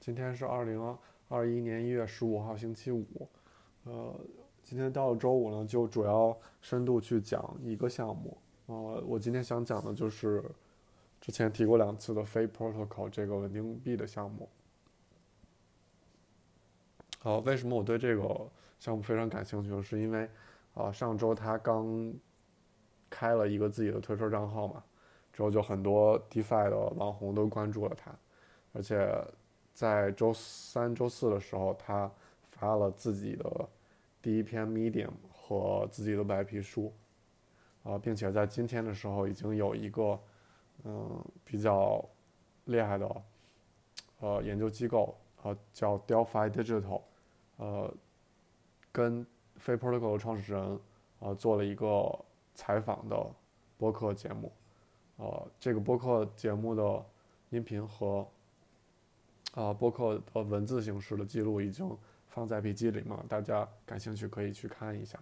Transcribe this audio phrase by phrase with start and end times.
[0.00, 0.98] 今天是二零
[1.28, 3.06] 二一年一月十五号，星期五。
[3.84, 4.18] 呃，
[4.62, 8.34] 今天到了周五呢，就主要深度去讲一个项目。
[8.64, 10.42] 呃，我今天想讲的就是
[11.20, 14.48] 之前提过两次的非 protocol 这个稳定币的项目。
[17.22, 19.82] 呃，为什么我对这个项目非常感兴趣？
[19.82, 20.26] 是因为
[20.72, 22.10] 啊，上周他刚
[23.10, 24.82] 开了一个自己的推特账号嘛，
[25.30, 28.10] 之后就很多 DeFi 的网红都关注了他，
[28.72, 29.06] 而且。
[29.72, 32.10] 在周三、周四的时候，他
[32.50, 33.68] 发了自己的
[34.20, 36.92] 第一篇 Medium 和自己的白皮书，
[37.82, 40.20] 啊，并且在今天的时候，已经有一个
[40.84, 42.04] 嗯比较
[42.66, 43.22] 厉害的
[44.18, 47.00] 呃研究机构，呃叫 Delphi Digital，
[47.56, 47.94] 呃
[48.92, 50.80] 跟非 Protocol 的创始人
[51.20, 52.18] 啊做了一个
[52.54, 53.26] 采访的
[53.78, 54.52] 播客节目，
[55.16, 57.06] 呃，这个播客节目的
[57.48, 58.26] 音频和。
[59.52, 61.96] 啊，播客的文字形式的记录已经
[62.28, 63.24] 放在笔记里嘛？
[63.28, 65.18] 大家感兴趣可以去看一下。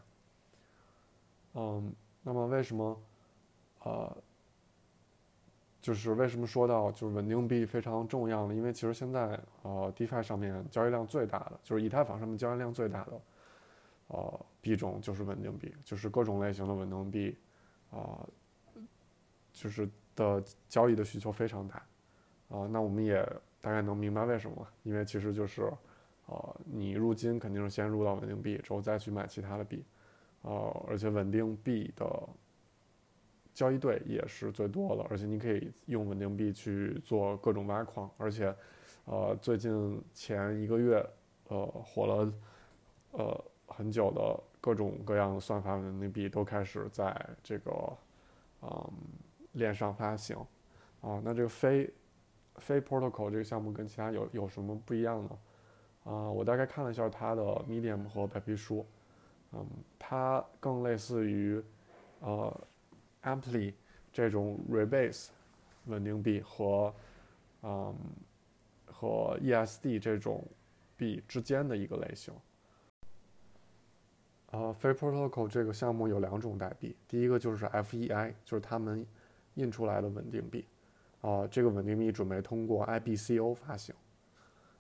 [1.55, 1.91] 嗯，
[2.23, 3.01] 那么为什么，
[3.85, 4.17] 呃，
[5.81, 8.55] 就是为什么说到就是稳定币非常重要呢？
[8.55, 13.21] 因为其实现在呃，DeFi 上面交易量最大的，就是以太坊上面交易量最大的，
[14.09, 17.35] 呃，币种就是稳定币，就是各种类型的稳定币，
[17.91, 18.29] 啊，
[19.55, 21.77] 就是的交易的需求非常大。
[22.51, 23.27] 啊，那我们也。
[23.61, 25.63] 大概能明白为什么，因为其实就是，
[26.27, 29.85] 呃，你入金肯定是先入到稳定币，之后再去买其他的币，
[30.43, 32.29] 呃，而且稳定币的
[33.53, 38.55] 交易对也是最多的，而且你可以用稳定币去做各种挖矿，而且，
[39.07, 41.05] 呃，最近前一个月，
[41.49, 42.33] 呃，火了，
[43.11, 47.13] 呃，很久的各种各样的算法稳定币都开始在
[47.43, 47.97] 这个，
[48.63, 48.93] 嗯，
[49.53, 50.37] 链上发行，
[51.01, 51.93] 啊，那这个非。
[52.59, 55.39] 非 protocol 这个项目跟其他有有什么不一样呢？
[56.05, 58.87] 啊，我大概看了一下它的 Medium 和白皮书，
[59.53, 59.67] 嗯，
[59.99, 61.63] 它更类似于
[62.21, 62.69] 呃
[63.23, 63.75] amply
[64.13, 65.29] 这种 Rebase
[65.87, 66.95] 稳定币和
[67.63, 67.95] 嗯
[68.87, 70.43] 和 ESD 这种
[70.97, 72.33] 币之间的一个类型。
[74.51, 79.07] 呃，非 protocol 这个项目有两种代币，第一个就是 FEI，就是他们
[79.57, 80.65] 印出来的稳定币。
[81.21, 83.95] 啊，这个稳定币准备通过 IBCO 发行。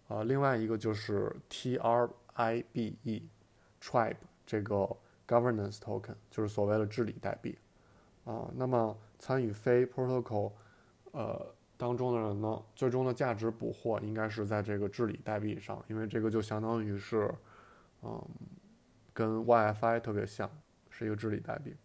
[0.08, 2.12] 啊，另外一个就是 TRIBE，Tribe
[4.46, 7.58] 这个 Governance Token，就是所谓的治理代币。
[8.24, 10.52] 啊，那么参与非 Protocol，
[11.12, 17.30] 呃当中的人呢，最终的价值捕获应该是在这个治理代币上，因为这个就相当于是，
[18.02, 18.20] 嗯，
[19.12, 20.50] 跟 YFI 特别像，
[20.90, 21.76] 是一个治理代币。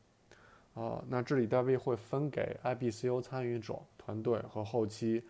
[0.73, 3.79] 啊，那治理代币会分给 IBCO 参与者。
[4.03, 5.23] 团队和后期，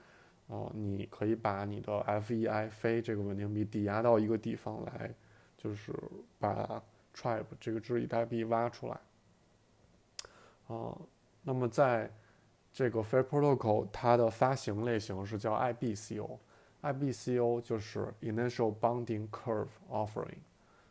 [0.48, 5.14] 啊，你可以把你的 FEI 非这个稳定币抵押到一个地方来，
[5.58, 5.94] 就是
[6.40, 6.82] 把
[7.16, 9.00] Tribe 这个治理代币挖出来。
[10.68, 10.98] 啊，
[11.44, 12.12] 那么在
[12.72, 20.40] 这个 Fair Protocol 它的发行类型是叫 IBCO，IBCO 就是 Initial Bonding Curve Offering。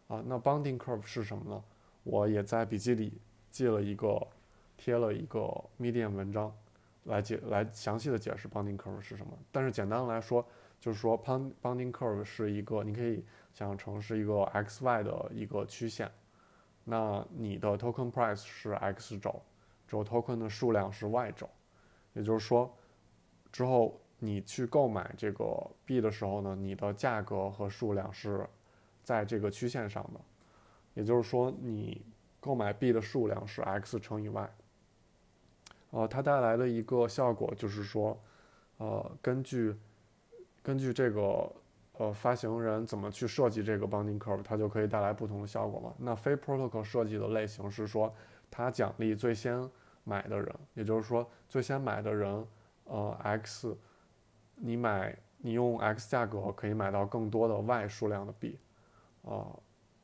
[0.06, 1.64] 啊，那 Bonding Curve 是什么呢？
[2.04, 3.20] 我也在笔记里
[3.50, 4.24] 记了一个，
[4.76, 5.40] 贴了一个
[5.80, 6.54] Medium 文章。
[7.04, 10.46] 来解来详细的解释 bounding curve 是什么，但是简单来说，
[10.78, 16.10] 就是说 bounding curve 是一个，你可以想象成是一个 x y 的一个曲线，
[16.84, 19.42] 那你的 token price 是 x 轴，
[19.88, 21.48] 之后 token 的数量是 y 轴，
[22.12, 22.72] 也就是说，
[23.50, 28.48] 之后你去购买这个币的时候呢，你的价格和数量是
[29.02, 30.20] 在这个曲线上的，
[30.94, 32.04] 也就是说，你
[32.38, 34.50] 购买币的数量是 x 乘以 y。
[35.92, 38.18] 呃，它带来的一个效果就是说，
[38.78, 39.76] 呃，根据
[40.62, 41.52] 根据这个
[41.98, 45.94] 呃发行人怎么去设计这个 bonding curve，它就可以带来不同的效果嘛。
[45.98, 48.10] 那非 protocol 设计的类型是说，
[48.50, 49.68] 它奖励最先
[50.04, 52.46] 买的人，也就是说，最先买的人，
[52.84, 53.76] 呃，x，
[54.54, 58.58] 你买你用 x 价格可以买到更多的 y 数量的币，
[59.24, 59.46] 啊，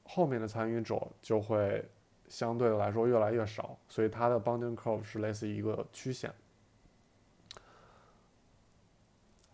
[0.04, 1.82] 后面的参与者就会。
[2.28, 6.32] 相对来说越来越少，所以它的 bounding curve 是类似于一个曲线。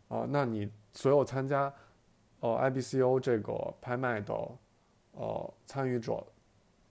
[0.09, 1.73] 啊，那你所有参加
[2.41, 4.35] 呃 IBCO 这个拍卖的
[5.13, 6.25] 呃参与者，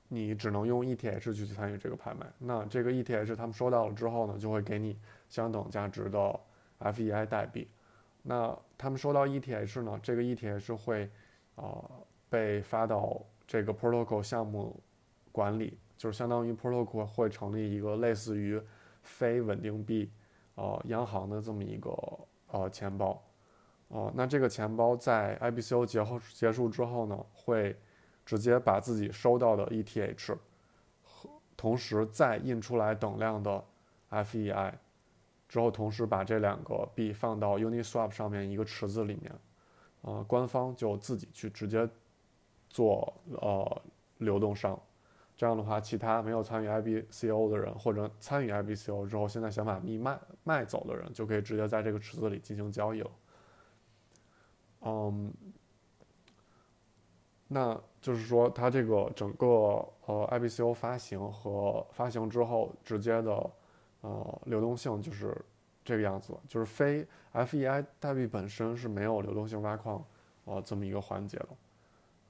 [0.07, 2.25] 你只能用 ETH 去参与这个拍卖。
[2.39, 4.97] 那这个 ETH 他们收到了之后呢，就会给你
[5.29, 6.39] 相等价值的
[6.79, 7.67] FEI 代币。
[8.23, 11.09] 那他们收到 ETH 呢，这个 ETH 会
[11.55, 11.83] 啊
[12.29, 14.79] 被发到这个 protocol 项目。
[15.33, 18.61] 管理就是相当于 protocol 会成立一个类似于
[19.01, 20.09] 非稳定币，
[20.55, 21.91] 呃，央行的这么一个
[22.51, 23.21] 呃钱包，
[23.87, 27.75] 哦，那这个钱包在 IBCO 结后结束之后呢，会
[28.25, 30.37] 直接把自己收到的 ETH
[31.01, 33.63] 和同时再印出来等量的
[34.11, 34.73] FEI，
[35.49, 39.33] 之后同时把这两个币放到 Uniswap 上面一个池子里面，
[40.01, 41.89] 呃，官方就自己去直接
[42.69, 43.81] 做呃
[44.19, 44.79] 流动商。
[45.35, 53.11] 这样的话，其他没有参与 IBCO 的人或者参与 IBCO 之后现在想把币卖卖走的人，就可以直接在这个池子里进行交易了。
[54.81, 55.33] 嗯，
[57.47, 59.47] 那就是说，它这个整个
[60.05, 63.51] 呃 IBCO 发行和发行之后直接的
[64.01, 65.35] 呃流动性就是
[65.83, 70.03] 这个样子，就是非 FEI 代币本身是没有流动性挖矿
[70.45, 71.49] 呃这么一个环节的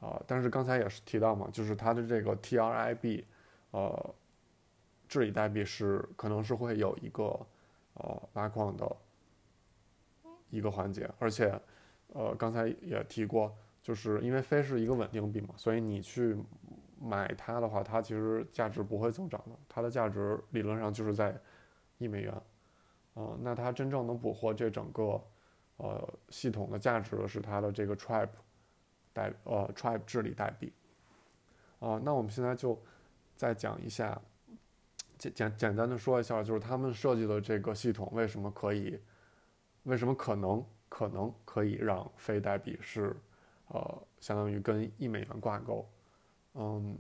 [0.04, 0.22] 啊。
[0.28, 3.24] 但是刚才也是提到嘛，就是它的这个 TRIB
[3.72, 4.16] 呃
[5.08, 7.40] 治理代币是可能是会有一个
[7.94, 8.96] 呃挖矿的
[10.50, 11.58] 一个环节，而且。
[12.16, 13.52] 呃，刚才也提过，
[13.82, 16.38] 就是因为非是一个稳定币嘛，所以你去
[17.02, 21.36] 买它的话，它其实价值不会增长的，它的价值理论上就是在
[21.98, 22.32] 一美元。
[23.16, 25.20] 啊，那它真正能捕获这整个
[25.78, 28.30] 呃系统的价值的是它的这个 Tribe
[29.14, 30.74] 代呃 Tribe 治理代币。
[31.80, 32.82] 啊，那我们现在就
[33.36, 34.20] 再讲一下，
[35.18, 39.00] 简简简单的说一下，就是他们设计的这个系统为什么可以，
[39.84, 40.66] 为什么可能。
[40.96, 43.16] 可能可以让非代币是，
[43.70, 45.90] 呃，相当于跟一美元挂钩，
[46.54, 46.96] 嗯，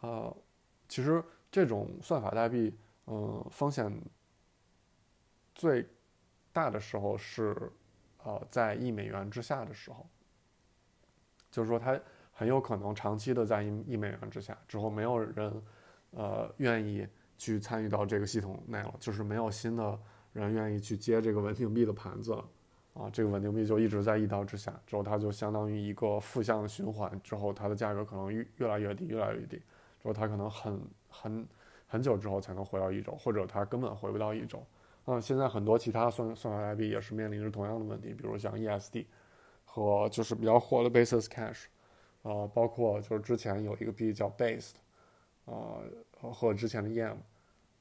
[0.00, 0.36] 呃，
[0.88, 2.76] 其实这种算法代币，
[3.06, 3.96] 嗯，风险
[5.54, 5.86] 最
[6.52, 7.70] 大的时候是，
[8.24, 10.04] 呃，在一美元之下的时候，
[11.50, 11.98] 就是说它
[12.32, 15.62] 很有可能长期的在一一美元之下，之后没有人，
[16.12, 17.06] 呃，愿意
[17.36, 19.98] 去参与到这个系统内了，就是没有新的。
[20.34, 22.44] 人愿意去接这个稳定币的盘子了，
[22.92, 31.48] 啊，这个稳定币就一直在一刀之下，之后它就相当于一个负向的循环，之后它的价格可能越越来越低，越来越低，之后它可能很很
[31.88, 34.62] 很久之后才能回到一周，或者它根本回不到一周。
[35.06, 39.06] 嗯，现在很多其他算算法代币也是面临着同样的问题，比如像 ESD
[39.78, 41.66] 和就是比较火的 Basis Cash，
[42.22, 44.72] 啊，包括就是之前有一个币叫 Based，
[45.44, 45.80] 啊，
[46.20, 47.16] 和之前的 Yam，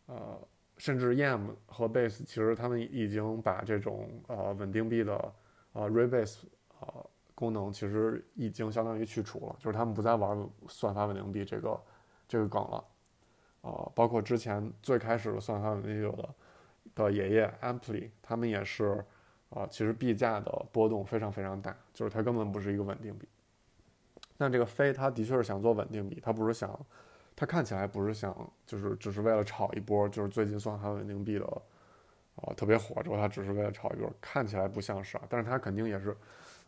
[0.06, 0.40] 呃。
[0.80, 5.34] 甚至 Yam 和 Base 其实他们已经把这种呃稳定币的
[5.74, 6.44] 呃 Rebase
[6.80, 11.82] 呃功能其实已经相当于去除了，就是他们不再玩算法稳定币这个
[12.28, 12.86] 这个梗了，
[13.62, 16.36] 呃，包括之前最开始的算法稳定币的
[16.94, 19.04] 的爷爷 Ampli，他们也是
[19.50, 23.28] 啊，其实币价的波动非常非常大，就是它根本不是一个稳定币。
[24.38, 26.80] 但这个飞他的确是想做稳定币，他不是想。
[27.40, 28.36] 他看起来不是想，
[28.66, 31.46] 就是只是为了炒一波，就是最近算它稳定币的，
[32.36, 36.18] 啊特别火之后，他只是为了炒一波，看起来不像是啊，但是他肯定也是，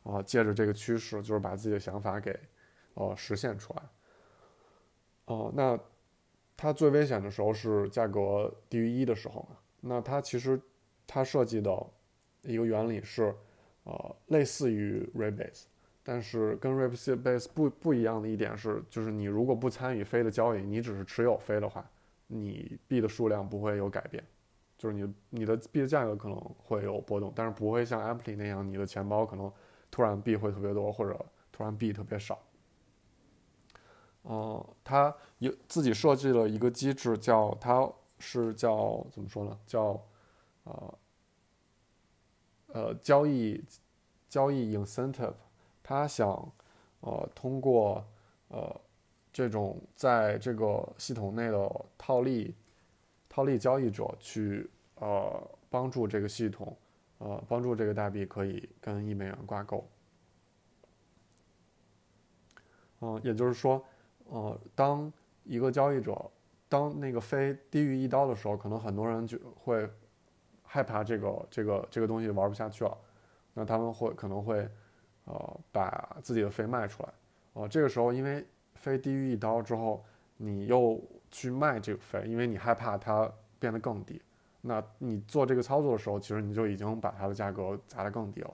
[0.03, 2.39] 啊借着这个趋势，就是把自己的想法给，
[2.93, 3.81] 呃实现出来。
[5.25, 5.79] 哦，那
[6.55, 9.57] 它最危险的时候是价格低于一的时候嘛？
[9.81, 10.61] 那它其实
[11.07, 11.83] 它设计的
[12.43, 13.33] 一个原理是，
[13.83, 15.63] 呃类似于 Rebase。
[16.01, 21.87] 但是跟 Rebase 不不一样的一点是，就是你如果不参与飞的交易，你只是持有飞的话，
[22.27, 24.23] 你币的数量不会有改变，
[24.77, 29.51] 就是你你的币的价格可能会有波动，但是不会像 Ampli 那样，你的钱包可能
[29.91, 32.39] 突然币会特别多，或者突然币特别少。
[34.23, 39.59] 嗯，它有自己设计了一个机制，叫它是叫怎么说呢？
[39.67, 40.01] 叫
[40.63, 40.97] 呃
[42.73, 43.63] 呃交易
[44.27, 45.33] 交易 incentive。
[45.81, 46.27] 他想，
[46.99, 48.05] 呃，通过
[48.49, 48.81] 呃
[49.33, 52.55] 这种在这个系统内的套利
[53.27, 56.77] 套利交易者去呃帮助这个系统，
[57.17, 59.83] 呃帮助这个代币可以跟一美元挂钩。
[63.01, 63.83] 嗯，也就是说，
[64.25, 65.11] 呃，当
[65.45, 66.29] 一个交易者
[66.67, 69.89] 当那个非低于一刀的时候，可能很多人就会
[70.69, 72.97] 害怕这个这个这个东西玩不下去了，
[73.53, 74.69] 那他们会可能会。
[75.25, 77.09] 呃，把自己的飞卖出来，
[77.53, 80.03] 呃，这个时候因为飞低于一刀之后，
[80.37, 80.99] 你又
[81.29, 84.19] 去卖这个飞，因为你害怕它变得更低，
[84.61, 88.51] 那你做这个操作的时候，其实你就已经把它的价格砸得更低了。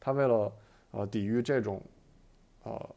[0.00, 0.50] 他为了
[0.92, 1.82] 呃抵御这种
[2.62, 2.96] 呃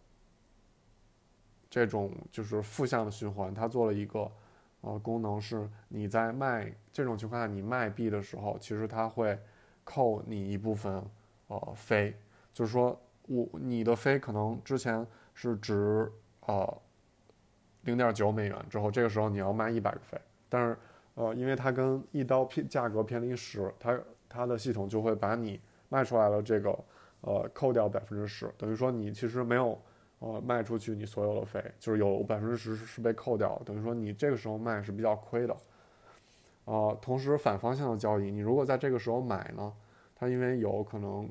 [1.70, 4.32] 这种就是负向的循环，他做了一个
[4.88, 9.38] 呃功能，是你在卖这种情况下，你卖币的时候，其实它会
[9.84, 11.04] 扣你一部分
[11.48, 12.16] 呃飞，
[12.54, 13.00] 就是说。
[13.30, 16.10] 我你的飞可能之前是值
[16.46, 16.82] 呃
[17.82, 20.18] 零点九美元，之后这个时候你要卖一百个飞，
[20.48, 20.78] 但是
[21.16, 26.70] 呃因为它跟一刀偏价格偏离十，它它的系统就会把你卖出来了这个，
[27.20, 29.78] 呃，扣掉百分之十，等于说你其实没有，
[30.20, 35.56] 呃，卖出去你所有的费，就是有百分之十是被扣掉，等于说你这个时候卖是比较亏的。
[36.66, 39.74] 呃，同时反方向的交易，你如果在这个时候买呢，
[40.16, 41.30] 它因为有可能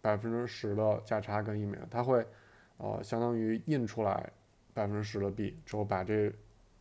[0.00, 2.26] 百分之十的价差跟一美元，它会，
[2.78, 4.32] 呃，相当于印出来
[4.74, 6.32] 百分之十的币之后，把这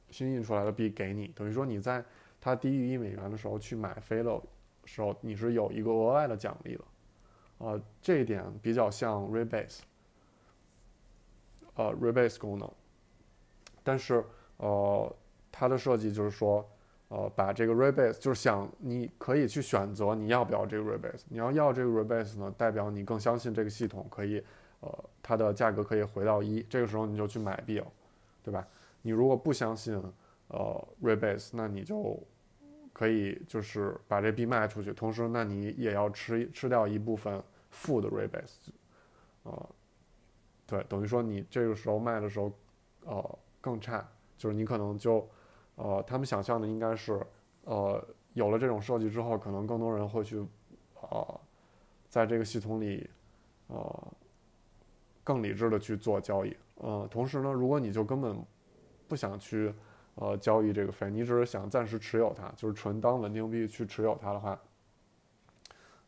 [0.10, 2.04] 新印出来的币给你，等于说你在
[2.40, 4.42] 它低于一美元的时候去买飞的
[4.86, 6.84] 时候，你是有一个额外的奖励的，
[7.60, 9.82] 呃，这一点比较像 rebase，
[11.76, 12.70] 呃，rebase 功能，
[13.84, 14.24] 但是
[14.58, 15.16] 呃，
[15.52, 16.68] 它的设计就是说。
[17.14, 21.24] 呃，把这个 rebase 就是想你可以去选择你要不要这个 rebase。
[21.28, 24.42] 你要要这个 rebase 呢，代表你更相信这个系统可以，
[24.80, 27.88] 呃，它的价格可以回到一，这个时候你就去买币了，
[28.42, 28.66] 对吧？
[29.02, 30.02] 你如果不相信，
[30.48, 32.18] 呃，rebase，那你就
[32.94, 38.70] 可以就是把这币卖出去，同时那你也要吃吃掉一部分负的 rebase，
[39.44, 39.70] 呃，
[40.72, 42.50] 对，等于说你这个时候卖的时候，
[43.04, 45.28] 呃，更差，就是你可能就。
[45.76, 47.22] 呃，他们想象的应该是，
[47.66, 48.02] 呃，
[48.34, 50.46] 有了这种设计之后，可能更多人会去，
[51.02, 51.42] 呃，
[52.08, 53.10] 在这个系统里，
[53.68, 54.08] 呃，
[55.26, 56.56] 更理智的去做交易。
[56.76, 58.42] 呃，同时呢，如果你就根本
[59.10, 59.74] 不想去，
[60.16, 64.62] 呃，交易这个飞，你只是想暂时持有它，就是纯当稳定币去持有它的话，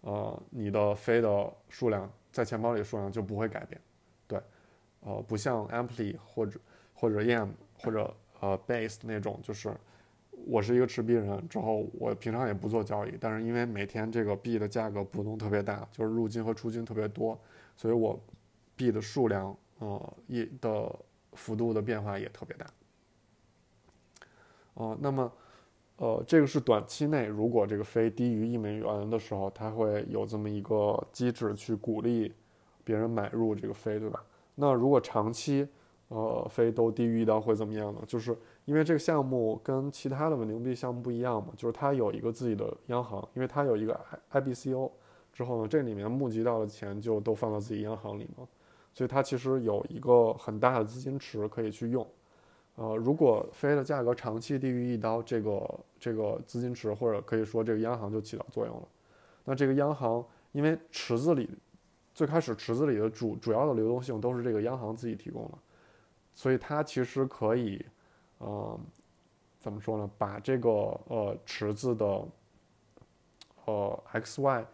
[0.01, 3.81] 呃，你的飞的数量在钱包里的数量就不会改变。
[5.03, 6.59] 呃，不像 Ampli 或者
[6.93, 8.13] 或者 Yam 或者。
[8.39, 9.73] 呃，base 那种就是
[10.45, 17.39] 我是一个持币人，之后我平常也不做交易，但是因为每天这个币的价格波动特别大，就是入金和出金特别多，
[17.77, 18.21] 所以我
[18.75, 20.93] 币的数量呃也的
[21.31, 22.67] 幅度的变化也特别大。
[24.73, 25.31] 呃，那么
[25.95, 32.33] 呃这个是短期内如果这个非低于一美元的时候，它会有这么一个机制去鼓励
[32.83, 34.21] 别人买入这个非，对吧？
[34.55, 35.67] 那如果长期，
[36.09, 38.01] 呃，非都低于一刀会怎么样呢？
[38.07, 43.99] 就是因为这个项目跟其他的稳定币项目不一样嘛，就是它有一个自己的央行，因为它有一个
[44.31, 44.91] IIBCO，
[45.31, 48.47] 之后呢，这里面募集到的钱就都放到自己央行里嘛，
[48.93, 52.07] 所以它其实有一个很大的资金池可以去用。
[52.75, 58.87] 呃，如果非的价格长期低于一刀，这个这个资金池或者可以说这个央行就起到作用了。
[59.45, 61.49] 那这个央行因为池子里
[62.13, 65.57] 最开始池子里的主主要的流动性都是这个央行自己提供的。
[66.33, 67.85] 所以它其实可以，
[68.39, 68.79] 呃，
[69.59, 70.09] 怎么说呢？
[70.17, 72.27] 把这个呃池子的，
[73.65, 74.65] 呃 x y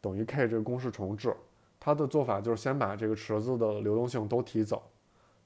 [0.00, 1.34] 等于 k 这个公式重置。
[1.78, 4.82] 它的做法就是先把这个池子的流动性都提走，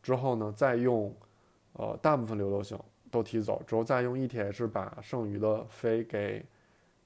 [0.02, 1.14] 之后呢，再用
[1.75, 2.78] 呃大部分流动性
[3.11, 6.45] 都提走，之后再用 ETH 把剩余的飞给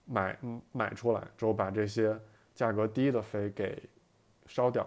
[0.04, 0.38] 买
[0.70, 2.18] 买出来，之后把这些
[2.54, 3.82] 价格低的飞给
[4.46, 4.86] 烧掉，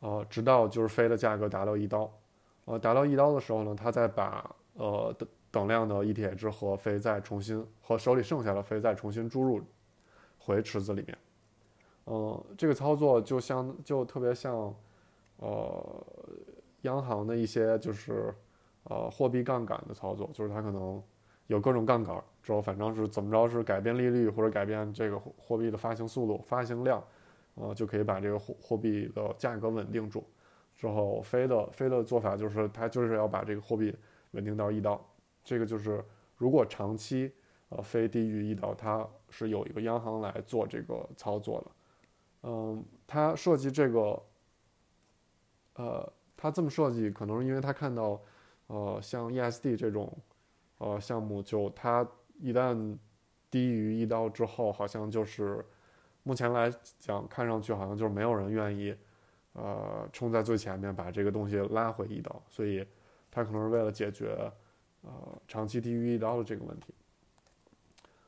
[0.00, 2.10] 呃，直到就是飞的价格达到一刀。
[2.66, 9.60] 呃，达到一刀的时候呢，他再把呃等等量的 ETH 和飞再重新和手里剩下的飞再重新注入
[10.38, 11.18] 回池子里面。
[12.06, 14.74] 嗯，这个操作就像就特别像
[15.36, 16.06] 呃
[16.82, 18.34] 央行的一些就是
[18.84, 21.02] 呃货币杠杆的操作，就是它可能
[21.46, 27.02] 有各种杠杆，之后反正是怎么着是改变利率或者改变这个货币的发行速度、发行量，
[27.54, 30.24] 呃就可以把这个货货币的价格稳定住。
[30.76, 33.96] 之后，飞的飞的做法就是，它就是要把这个货币
[34.32, 35.00] 稳定到一刀。
[35.44, 36.04] 这个就是，
[36.36, 37.32] 如果长期
[37.68, 41.70] 呃飞低于一刀，它是有一个央行来做这个操作的。
[42.42, 44.22] 嗯，它设计这个，
[45.76, 48.20] 呃，它这么设计，可能是因为它看到，
[48.66, 50.12] 呃，像 ESD 这种
[50.78, 52.06] 呃项目，就它
[52.40, 52.98] 一旦
[53.48, 55.64] 低于一刀之后，好像就是
[56.24, 58.94] 目前来讲，看上去好像就是没有人愿意。
[59.56, 62.84] 呃，冲在最前面把这个东西拉回一刀，所以
[63.30, 64.52] 它可能是为了解决
[65.02, 65.10] 呃
[65.46, 66.92] 长期低于一刀的这个问题。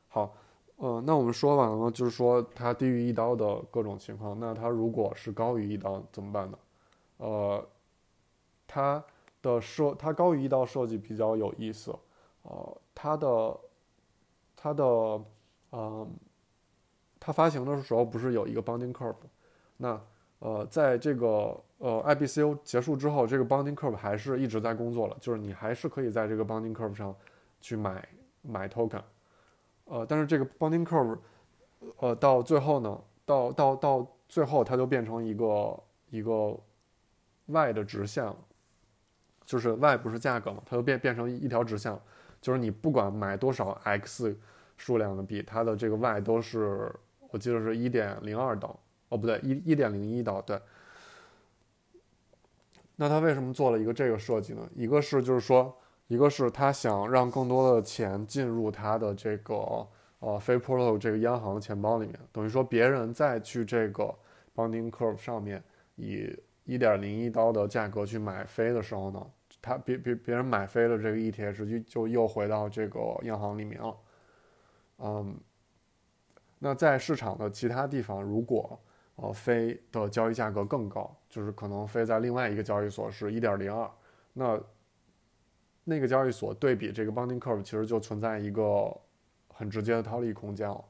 [0.07, 0.33] 好，
[0.77, 4.39] 呃，那我们说完了，就是说它低于一刀的各种情况。
[4.39, 6.57] 那它如果是高于一刀怎么办呢？
[7.17, 7.67] 呃，
[8.65, 9.03] 它
[9.41, 11.93] 的设它高于一刀设计比较有意思，
[12.43, 13.59] 呃，它的
[14.55, 14.83] 它的
[15.73, 16.09] 嗯，
[17.27, 19.13] 它发行的时候不是有一个 bonding curve，
[19.75, 20.01] 那
[20.39, 27.13] 呃，在这个呃 IBCO 结束之后，这个 bonding curve 还是一直在工作了，就是你还是可以在这个 bonding curve 上
[27.59, 28.07] 去买
[28.43, 29.01] 买 token，
[29.83, 31.17] 呃，但是这个 bonding curve，
[31.97, 36.57] 呃，到最后呢，到到到最后它就变成一个一个
[37.47, 38.37] y 的直线了，
[39.43, 41.93] 就是 y 不是价格嘛，它就变变成一条直线，
[42.39, 44.33] 就是你不管买多少 x
[44.77, 46.89] 数量的币，它的这个 y 都是
[47.37, 48.67] 我记得是一点零二刀。
[49.09, 50.59] 哦，不对，一一点零一刀，对。
[52.95, 54.67] 那他为什么做了一个这个设计呢？
[54.75, 55.77] 一个是就是说，
[56.07, 64.13] 一个是他想让更多的钱进入他的这个呃非 proto 这个央行的钱包里面，等于说别人再去这个
[64.55, 65.63] Bonding Curve 上面
[65.95, 69.25] 以一点零一刀的价格去买飞的时候呢，
[69.61, 73.95] 他别别别人买飞的这个 ETH 就就又回到这个央行里面了。
[74.97, 75.39] 嗯，
[76.59, 78.79] 那在市场的其他地方，如果
[79.19, 83.89] 呃，飞的交易价格更高，就是可能飞在另外一个交易所是一点零二，
[84.33, 84.61] 那
[85.83, 88.95] 那个交易所对比这个 Bonding Curve，其实就存在一个
[89.47, 90.85] 很直接的套利空间了。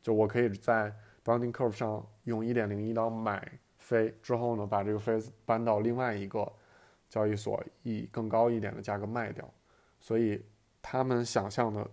[0.00, 0.90] 就我可以在
[1.22, 3.46] Bonding Curve 上用一点零一刀买
[3.76, 6.50] 飞，之后呢，把这个飞搬到另外一个
[7.10, 9.46] 交易所以更高一点的价格卖掉。
[10.00, 10.42] 所以
[10.80, 11.90] 他们想象的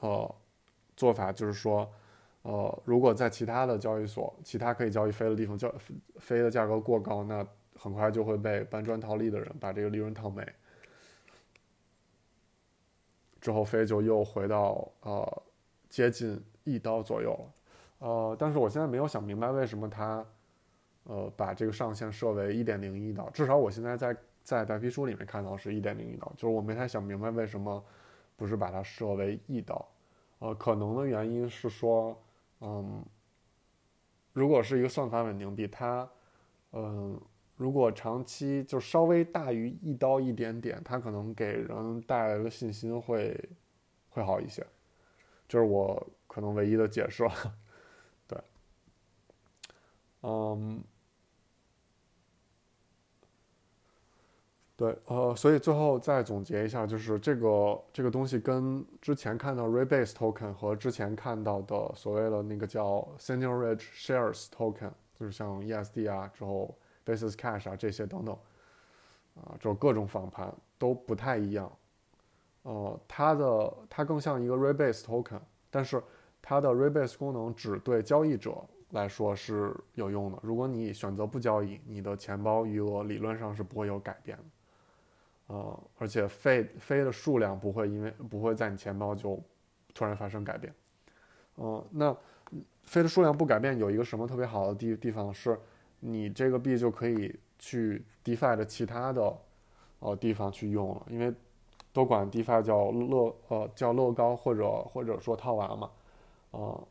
[0.00, 0.34] 呃
[0.94, 1.90] 做法就是说。
[2.48, 5.68] 呃，如果在其他的交易所，其他可以交易飞的地方，交
[6.20, 7.44] 飞的价格过高，那
[7.76, 10.46] 很快就会被搬砖套利的人把这个利润套没，
[13.40, 15.42] 之后飞就又回到呃
[15.88, 18.06] 接近一刀左右了。
[18.06, 20.24] 呃，但是我现在没有想明白为什么他
[21.02, 27.84] 呃把这个上限设为一点零一刀，至少我现在在在白皮书里面看到是一点零一刀，就是我没太想明白为什么
[28.36, 29.84] 不是把它设为一刀。
[30.38, 32.16] 呃，可能的原因是说。
[32.60, 33.04] 嗯，
[34.32, 36.08] 如果是一个算法稳定币，它，
[36.72, 37.20] 嗯，
[37.56, 43.38] 如果长期就稍微大于一刀一点点，它可能给人带来的信心会
[44.10, 44.66] 会好一些，
[45.48, 47.32] 这是我可能唯一的解释了。
[48.28, 48.38] 对，
[50.22, 50.82] 嗯。
[54.76, 68.36] 对，呃，所以最后再总结一下，就是这个这个东西跟之前看到 Rebase Token 和之前看到的所谓的那个叫 Senior Ridge Shares Token，就是像 ESD 啊，之后 Basis Cash 啊这些等等，
[69.36, 71.72] 啊，就各种仿盘都不太一样。
[72.64, 76.02] 呃，它的它更像一个 Rebase Token，但是
[76.42, 78.56] 它的 Rebase 功能只对交易者
[78.90, 80.38] 来说是有用的。
[80.42, 84.44] 如果你选择不交易，你的钱包余额理论上是不会有改变的。
[85.48, 89.40] 呃，而且飞飞的数量不会因为不会在你钱包就
[89.94, 90.74] 突然发生改变。
[91.56, 92.16] 嗯，那
[92.82, 95.58] 飞的数量不改变有一个什么特别好的地地方是，
[96.00, 99.38] 你这个币就可以去 DeFi 的其他的
[100.00, 101.32] 呃地方去用了，因为
[101.92, 105.90] 都管 DeFi 叫乐呃叫乐高或者或者说套娃嘛。
[106.50, 106.88] 呃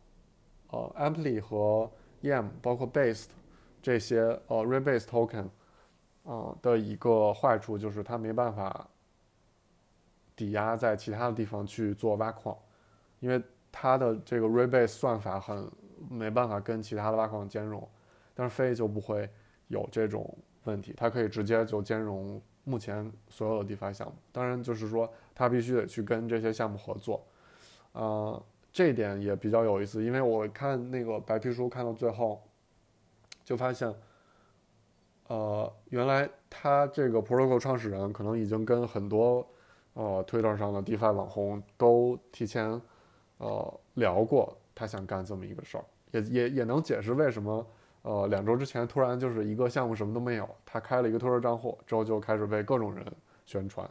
[0.71, 1.91] 呃，Ampli 和
[2.21, 3.27] yam 包括 Based
[3.81, 5.49] 这些呃 Rebase Token。
[6.27, 8.87] 嗯，的一个坏处就是它没办法
[10.35, 12.57] 抵押在其他的地方去做挖矿，
[13.19, 13.39] 因为
[13.71, 15.71] 它的这个 rebase 算法很
[16.09, 17.87] 没办法跟其他的挖矿兼容。
[18.33, 19.29] 但是飞就不会
[19.67, 24.15] 有这种问题，它可以直接就兼容目前所有的 DeFi 项目。
[24.31, 27.23] 当然，就是说它必须得去跟这些项目合作。
[27.91, 32.41] 呃，这一点也比较有意思，因为我看那个白皮书看到最后，
[33.43, 33.93] 就发现。
[35.27, 39.43] 呃，原来他这个 Protocol 创始人可能已经跟很多
[39.93, 42.79] 呃 Twitter 上的 DeFi 网红都提前
[43.39, 47.65] 呃聊过，他想干这么一个事儿，也也也能解释为什么
[48.03, 53.03] 呃两周之前突然就是一个项目什么都没有，他开了一个 Twitter 账户之后就开始被各种人
[53.47, 53.89] 宣传，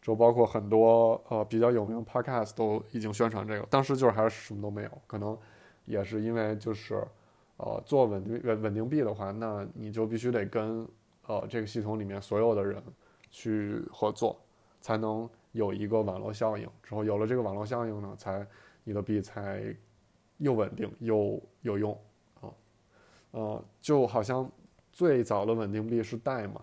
[0.00, 5.36] 就包括很多呃比较有名 Podcast 都已经宣传这个，当时就是还是什么都没有，可能
[5.84, 7.06] 也是因为就是。
[7.62, 10.88] 呃，做稳定稳稳定币的话，那你就必须得跟
[11.26, 12.82] 呃这个系统里面所有的人
[13.30, 14.40] 去合作，
[14.80, 16.66] 才能有一个网络效应。
[16.82, 18.46] 之后有了这个网络效应呢，才
[18.82, 19.76] 你的币才
[20.38, 21.92] 又稳定又有用
[22.40, 22.48] 啊。
[23.32, 24.50] 呃，就好像
[24.90, 26.62] 最早的稳定币是代嘛，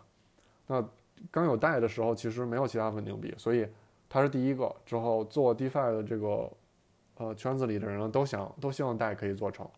[0.65, 0.83] 那
[1.29, 3.67] 刚有代的时候，其实没有其他稳定币，所以
[4.09, 4.75] 它是第一个。
[4.83, 6.51] 之后做 DeFi 的这个
[7.17, 9.69] 呃圈子里的人都想都希望代可以做成。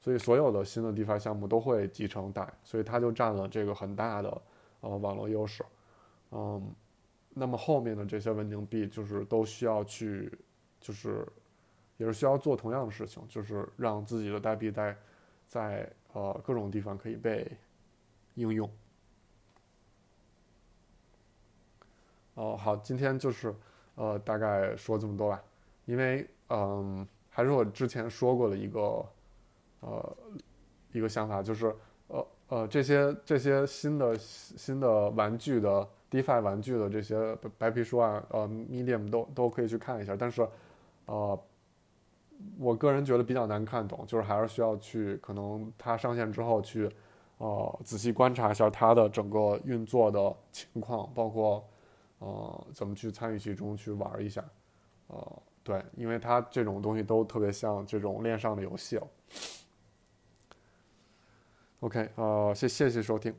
[0.00, 4.42] 所以所有的新的 DeFi 项目都会集成代，所以它就占了这个很大的
[4.80, 5.64] 呃网络优势，
[6.30, 6.72] 嗯，
[7.30, 10.32] 那么后面的这些稳定币就是都需要去，
[10.80, 11.26] 就是
[11.96, 14.96] 也是需要做同样的事情，就是让自己的代币在
[15.48, 17.50] 在呃各种地方可以被
[18.34, 18.70] 应用。
[22.34, 23.52] 哦，好，今天就是
[23.96, 25.42] 呃大概说这么多吧，
[25.86, 29.04] 因为嗯还是我之前说过的一个。
[29.80, 30.16] 呃，
[30.92, 31.74] 一个想法就是，
[32.08, 40.16] 呃呃，这些这些新的新的玩具的 DeFi 玩具的这些白皮书啊，呃，Medium 都都可以去看一下。
[40.16, 40.48] 但是，
[41.06, 41.38] 呃，
[42.58, 46.88] 我个人觉得比较难看懂，就是还是需要去可能它上线之后去，
[47.36, 51.62] 呃，仔细观察一下它的整个运作的情况，包括
[52.20, 54.42] 呃怎么去参与其中去玩一下，
[55.08, 59.06] 呃，对，因为它这种东西都特别像这种链上的游戏哦。
[61.80, 63.32] OK，好，谢谢谢收听。